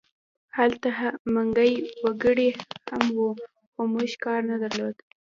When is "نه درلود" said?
4.49-4.95